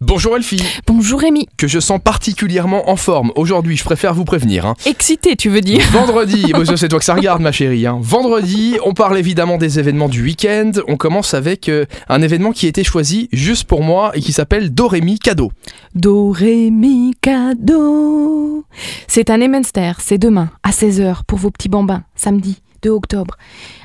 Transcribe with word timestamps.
Bonjour 0.00 0.36
Elfie, 0.36 0.62
Bonjour 0.86 1.18
Rémi. 1.20 1.48
que 1.56 1.66
je 1.66 1.80
sens 1.80 1.98
particulièrement 2.00 2.88
en 2.88 2.94
forme. 2.94 3.32
Aujourd'hui, 3.34 3.76
je 3.76 3.82
préfère 3.82 4.14
vous 4.14 4.24
prévenir. 4.24 4.64
hein. 4.64 4.74
Excité, 4.86 5.34
tu 5.34 5.48
veux 5.48 5.60
dire 5.60 5.80
Vendredi, 5.90 6.52
c'est 6.76 6.86
toi 6.88 7.00
que 7.00 7.04
ça 7.04 7.14
regarde 7.14 7.42
ma 7.42 7.50
chérie. 7.50 7.84
hein. 7.84 7.98
Vendredi, 8.00 8.76
on 8.86 8.94
parle 8.94 9.18
évidemment 9.18 9.58
des 9.58 9.80
événements 9.80 10.08
du 10.08 10.22
week-end. 10.22 10.70
On 10.86 10.96
commence 10.96 11.34
avec 11.34 11.68
euh, 11.68 11.84
un 12.08 12.22
événement 12.22 12.52
qui 12.52 12.66
a 12.66 12.68
été 12.68 12.84
choisi 12.84 13.28
juste 13.32 13.64
pour 13.64 13.82
moi 13.82 14.12
et 14.14 14.20
qui 14.20 14.30
s'appelle 14.30 14.72
Dorémy 14.72 15.18
Cadeau. 15.18 15.50
Do, 15.96 16.30
Ré, 16.30 16.70
Mi, 16.70 17.14
Cadeau. 17.20 18.64
C'est 19.08 19.30
un 19.30 19.40
Emenster, 19.40 19.94
c'est 19.98 20.18
demain, 20.18 20.50
à 20.62 20.70
16h, 20.70 21.22
pour 21.26 21.40
vos 21.40 21.50
petits 21.50 21.68
bambins, 21.68 22.04
samedi 22.14 22.62
2 22.82 22.90
octobre. 22.90 23.34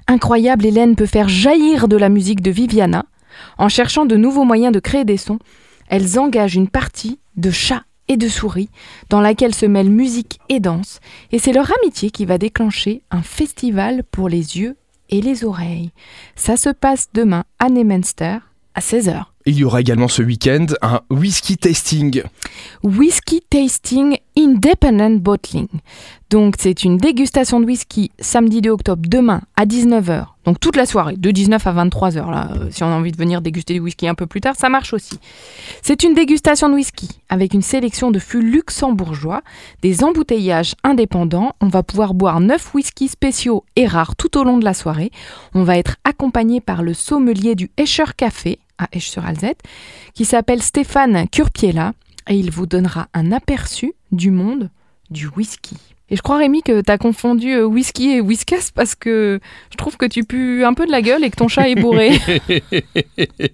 Incroyable, 0.07 0.67
Hélène 0.67 0.95
peut 0.95 1.07
faire 1.07 1.27
jaillir 1.27 1.87
de 1.87 1.97
la 1.97 2.09
musique 2.09 2.41
de 2.43 2.51
Viviana. 2.51 3.05
En 3.57 3.67
cherchant 3.67 4.05
de 4.05 4.15
nouveaux 4.15 4.43
moyens 4.43 4.71
de 4.71 4.79
créer 4.79 5.05
des 5.05 5.17
sons, 5.17 5.39
elles 5.87 6.19
engagent 6.19 6.55
une 6.55 6.69
partie 6.69 7.19
de 7.35 7.51
chats 7.51 7.83
et 8.07 8.17
de 8.17 8.27
souris 8.27 8.69
dans 9.09 9.21
laquelle 9.21 9.55
se 9.55 9.65
mêlent 9.65 9.89
musique 9.89 10.39
et 10.49 10.59
danse, 10.59 10.99
et 11.31 11.39
c'est 11.39 11.53
leur 11.53 11.71
amitié 11.81 12.11
qui 12.11 12.25
va 12.25 12.37
déclencher 12.37 13.01
un 13.11 13.21
festival 13.21 14.03
pour 14.03 14.29
les 14.29 14.57
yeux 14.57 14.75
et 15.09 15.21
les 15.21 15.45
oreilles. 15.45 15.91
Ça 16.35 16.57
se 16.57 16.69
passe 16.69 17.09
demain 17.13 17.43
à 17.59 17.69
Nemenster 17.69 18.39
à 18.75 18.79
16h. 18.79 19.25
Il 19.45 19.55
y 19.55 19.63
aura 19.63 19.81
également 19.81 20.07
ce 20.07 20.21
week-end 20.21 20.65
un 20.81 21.01
whisky 21.09 21.57
tasting. 21.57 22.23
Whisky 22.83 23.41
Tasting 23.49 24.17
Independent 24.43 25.19
Bottling. 25.21 25.67
Donc 26.29 26.55
c'est 26.59 26.83
une 26.83 26.97
dégustation 26.97 27.59
de 27.59 27.65
whisky 27.65 28.11
samedi 28.19 28.59
2 28.59 28.71
octobre 28.71 29.03
demain 29.07 29.41
à 29.55 29.65
19h. 29.65 30.25
Donc 30.45 30.59
toute 30.59 30.75
la 30.75 30.85
soirée, 30.85 31.15
de 31.15 31.31
19 31.31 31.65
à 31.65 31.73
23h 31.73 32.29
là. 32.29 32.49
euh, 32.55 32.67
si 32.69 32.83
on 32.83 32.87
a 32.87 32.95
envie 32.95 33.11
de 33.11 33.17
venir 33.17 33.41
déguster 33.41 33.75
du 33.75 33.79
whisky 33.79 34.07
un 34.07 34.15
peu 34.15 34.27
plus 34.27 34.41
tard, 34.41 34.55
ça 34.57 34.67
marche 34.67 34.93
aussi. 34.93 35.19
C'est 35.81 36.03
une 36.03 36.13
dégustation 36.13 36.67
de 36.69 36.73
whisky 36.73 37.07
avec 37.29 37.53
une 37.53 37.61
sélection 37.61 38.11
de 38.11 38.19
fûts 38.19 38.41
luxembourgeois, 38.41 39.41
des 39.81 40.03
embouteillages 40.03 40.75
indépendants. 40.83 41.53
On 41.61 41.67
va 41.67 41.83
pouvoir 41.83 42.13
boire 42.13 42.39
9 42.41 42.73
whiskies 42.73 43.07
spéciaux 43.09 43.63
et 43.75 43.87
rares 43.87 44.15
tout 44.15 44.37
au 44.37 44.43
long 44.43 44.57
de 44.57 44.65
la 44.65 44.73
soirée. 44.73 45.11
On 45.53 45.63
va 45.63 45.77
être 45.77 45.95
accompagné 46.03 46.59
par 46.59 46.83
le 46.83 46.93
sommelier 46.93 47.55
du 47.55 47.71
Escher 47.77 48.11
Café 48.17 48.59
à 48.77 48.87
Esch-sur-Alzette 48.91 49.61
qui 50.13 50.25
s'appelle 50.25 50.61
Stéphane 50.61 51.27
Curpiella 51.29 51.93
et 52.29 52.35
il 52.35 52.51
vous 52.51 52.65
donnera 52.65 53.07
un 53.13 53.31
aperçu 53.31 53.93
du 54.11 54.31
monde 54.31 54.69
du 55.09 55.27
whisky. 55.27 55.75
Et 56.09 56.15
je 56.15 56.21
crois 56.21 56.37
Rémi 56.37 56.61
que 56.61 56.81
t'as 56.81 56.97
confondu 56.97 57.53
euh, 57.53 57.65
whisky 57.65 58.11
et 58.11 58.21
whiskas 58.21 58.69
parce 58.75 58.93
que 58.93 59.39
je 59.71 59.77
trouve 59.77 59.97
que 59.97 60.05
tu 60.05 60.23
pues 60.23 60.63
un 60.63 60.73
peu 60.73 60.85
de 60.85 60.91
la 60.91 61.01
gueule 61.01 61.23
et 61.23 61.29
que 61.29 61.35
ton 61.37 61.47
chat 61.47 61.69
est 61.69 61.75
bourré. 61.75 62.11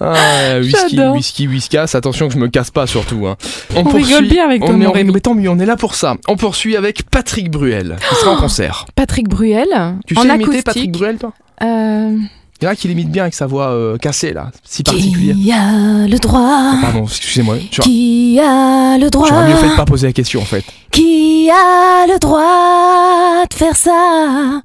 Ah, 0.00 0.58
whisky, 0.60 1.00
whisky, 1.00 1.48
whiskas. 1.48 1.90
Attention 1.94 2.28
que 2.28 2.34
je 2.34 2.38
me 2.38 2.46
casse 2.48 2.70
pas 2.70 2.86
surtout. 2.86 3.26
hein. 3.26 3.36
On 3.74 3.82
rigole 3.82 4.28
bien 4.28 4.44
avec 4.44 4.60
toi, 4.64 4.70
on 4.72 4.84
en- 4.84 4.92
Rémi. 4.92 5.10
mais 5.12 5.18
tant 5.20 5.34
mieux, 5.34 5.48
on 5.50 5.58
est 5.58 5.66
là 5.66 5.76
pour 5.76 5.96
ça. 5.96 6.16
On 6.28 6.36
poursuit 6.36 6.76
avec 6.76 7.10
Patrick 7.10 7.50
Bruel, 7.50 7.96
qui 8.08 8.14
sera 8.16 8.32
en 8.32 8.36
concert. 8.36 8.86
Patrick 8.94 9.28
Bruel 9.28 9.66
Tu 10.06 10.16
en 10.16 10.22
sais 10.22 10.28
imiter 10.28 10.42
acoustique. 10.44 10.64
Patrick 10.64 10.92
Bruel, 10.92 11.18
toi? 11.18 11.32
Euh, 11.62 12.16
Il 12.60 12.64
y 12.64 12.68
en 12.68 12.70
a 12.72 12.74
qui 12.76 12.88
l'imitent 12.88 13.10
bien 13.12 13.22
avec 13.22 13.34
sa 13.34 13.46
voix 13.46 13.68
euh, 13.70 13.96
cassée, 13.98 14.32
là, 14.32 14.50
si 14.64 14.82
particulière. 14.82 15.36
Qui 15.36 15.52
a 15.52 16.06
le 16.08 16.18
droit 16.18 16.72
Pardon, 16.82 17.04
excusez-moi. 17.04 17.56
Qui 17.70 18.38
a 18.40 18.98
le 18.98 19.08
droit 19.10 19.28
j'aurais 19.28 19.48
mieux 19.48 19.54
fait 19.56 19.68
de 19.68 19.76
pas 19.76 19.84
poser 19.84 20.08
la 20.08 20.12
question, 20.12 20.40
en 20.42 20.44
fait. 20.44 20.64
Qui 20.90 21.48
a 21.50 22.06
le 22.08 22.18
droit 22.18 23.46
de 23.48 23.54
faire 23.54 23.76
ça? 23.76 24.60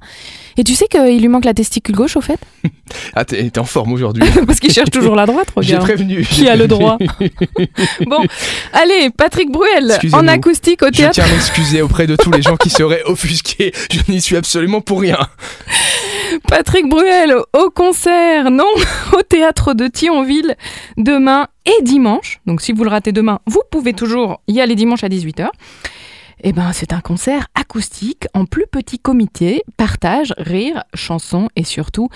Et 0.56 0.62
tu 0.62 0.74
sais 0.74 0.86
qu'il 0.88 1.20
lui 1.20 1.26
manque 1.28 1.44
la 1.44 1.54
testicule 1.54 1.94
gauche 1.96 2.16
au 2.16 2.20
fait? 2.20 2.38
Ah, 3.16 3.24
t'es 3.24 3.58
en 3.58 3.64
forme 3.64 3.92
aujourd'hui. 3.92 4.22
Parce 4.46 4.60
qu'il 4.60 4.72
cherche 4.72 4.90
toujours 4.90 5.16
la 5.16 5.26
droite, 5.26 5.48
J'ai 5.60 5.74
regarde. 5.74 5.84
prévenu. 5.84 6.22
Qui 6.24 6.48
a 6.48 6.54
le 6.54 6.68
droit? 6.68 6.98
Bon, 8.06 8.18
allez, 8.72 9.10
Patrick 9.16 9.50
Bruel 9.50 9.98
en 10.12 10.28
acoustique 10.28 10.82
au 10.82 10.86
Je 10.86 10.90
théâtre. 10.98 11.14
tiens 11.14 11.24
à 11.24 11.28
m'excuser 11.28 11.80
auprès 11.82 12.06
de 12.06 12.14
tous 12.14 12.30
les 12.30 12.42
gens 12.42 12.56
qui 12.56 12.70
seraient 12.70 13.02
offusqués. 13.06 13.72
Je 13.90 14.00
n'y 14.12 14.20
suis 14.20 14.36
absolument 14.36 14.80
pour 14.80 15.00
rien. 15.00 15.18
Patrick 16.48 16.88
Bruel 16.88 17.34
au 17.52 17.70
concert, 17.70 18.50
non, 18.50 18.68
au 19.12 19.22
théâtre 19.22 19.74
de 19.74 19.88
Thionville 19.88 20.56
demain 20.96 21.48
et 21.66 21.82
dimanche. 21.82 22.40
Donc 22.46 22.60
si 22.60 22.72
vous 22.72 22.84
le 22.84 22.90
ratez 22.90 23.12
demain, 23.12 23.40
vous 23.46 23.62
pouvez 23.70 23.92
toujours 23.92 24.40
y 24.46 24.60
aller 24.60 24.74
dimanche 24.74 25.04
à 25.04 25.08
18h. 25.08 25.48
Eh 26.42 26.52
ben, 26.52 26.72
c'est 26.72 26.92
un 26.92 27.00
concert 27.00 27.46
acoustique 27.54 28.26
en 28.34 28.44
plus 28.44 28.66
petit 28.70 28.98
comité, 28.98 29.62
partage, 29.76 30.34
rire, 30.36 30.84
chanson 30.92 31.48
et 31.56 31.64
surtout 31.64 32.08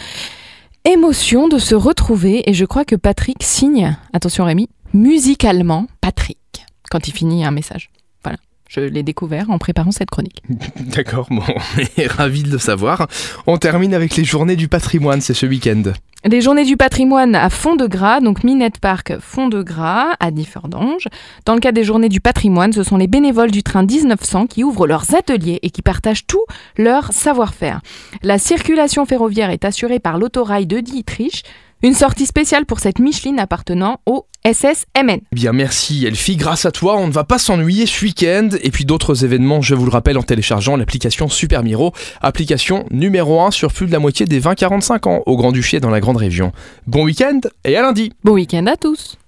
émotion 0.84 1.48
de 1.48 1.58
se 1.58 1.74
retrouver. 1.74 2.48
Et 2.48 2.54
je 2.54 2.64
crois 2.64 2.84
que 2.84 2.96
Patrick 2.96 3.42
signe, 3.42 3.96
attention 4.12 4.44
Rémi, 4.44 4.68
musicalement 4.92 5.86
Patrick 6.00 6.38
quand 6.90 7.08
il 7.08 7.12
finit 7.12 7.44
un 7.44 7.50
message. 7.50 7.90
Je 8.68 8.80
l'ai 8.80 9.02
découvert 9.02 9.50
en 9.50 9.58
préparant 9.58 9.90
cette 9.90 10.10
chronique. 10.10 10.42
D'accord, 10.94 11.26
bon, 11.30 11.42
on 11.48 12.00
est 12.00 12.06
ravis 12.10 12.42
de 12.42 12.50
le 12.50 12.58
savoir. 12.58 13.08
On 13.46 13.56
termine 13.56 13.94
avec 13.94 14.14
les 14.16 14.24
journées 14.24 14.56
du 14.56 14.68
patrimoine, 14.68 15.22
c'est 15.22 15.34
ce 15.34 15.46
week-end. 15.46 15.84
Les 16.24 16.42
journées 16.42 16.64
du 16.64 16.76
patrimoine 16.76 17.34
à 17.34 17.48
Fond 17.48 17.76
de 17.76 17.86
Gras, 17.86 18.20
donc 18.20 18.44
Minette 18.44 18.78
Park 18.78 19.14
Fond 19.20 19.48
de 19.48 19.62
Gras 19.62 20.16
à 20.20 20.30
Differdange. 20.30 21.06
Dans 21.46 21.54
le 21.54 21.60
cas 21.60 21.72
des 21.72 21.84
journées 21.84 22.08
du 22.08 22.20
patrimoine, 22.20 22.72
ce 22.72 22.82
sont 22.82 22.96
les 22.98 23.06
bénévoles 23.06 23.52
du 23.52 23.62
train 23.62 23.84
1900 23.84 24.48
qui 24.48 24.64
ouvrent 24.64 24.86
leurs 24.86 25.14
ateliers 25.14 25.60
et 25.62 25.70
qui 25.70 25.80
partagent 25.80 26.26
tout 26.26 26.44
leur 26.76 27.12
savoir-faire. 27.12 27.80
La 28.22 28.38
circulation 28.38 29.06
ferroviaire 29.06 29.50
est 29.50 29.64
assurée 29.64 30.00
par 30.00 30.18
l'autorail 30.18 30.66
de 30.66 30.80
Dietrich, 30.80 31.44
une 31.82 31.94
sortie 31.94 32.26
spéciale 32.26 32.66
pour 32.66 32.80
cette 32.80 32.98
Micheline 32.98 33.38
appartenant 33.38 34.00
au 34.06 34.26
SSMN. 34.44 35.20
Eh 35.32 35.34
bien, 35.34 35.52
merci 35.52 36.06
Elfie. 36.06 36.36
Grâce 36.36 36.64
à 36.64 36.70
toi, 36.70 36.96
on 36.96 37.06
ne 37.06 37.12
va 37.12 37.24
pas 37.24 37.38
s'ennuyer 37.38 37.86
ce 37.86 38.04
week-end. 38.04 38.48
Et 38.62 38.70
puis 38.70 38.84
d'autres 38.84 39.24
événements, 39.24 39.60
je 39.60 39.74
vous 39.74 39.84
le 39.84 39.90
rappelle, 39.90 40.16
en 40.16 40.22
téléchargeant 40.22 40.76
l'application 40.76 41.28
Super 41.28 41.62
Miro, 41.62 41.92
application 42.20 42.86
numéro 42.90 43.40
1 43.40 43.50
sur 43.50 43.72
plus 43.72 43.86
de 43.86 43.92
la 43.92 43.98
moitié 43.98 44.26
des 44.26 44.40
20-45 44.40 45.08
ans 45.08 45.22
au 45.26 45.36
Grand-Duché 45.36 45.78
et 45.78 45.80
dans 45.80 45.90
la 45.90 46.00
Grande 46.00 46.16
Région. 46.16 46.52
Bon 46.86 47.04
week-end 47.04 47.40
et 47.64 47.76
à 47.76 47.82
lundi 47.82 48.12
Bon 48.24 48.32
week-end 48.32 48.66
à 48.66 48.76
tous 48.76 49.18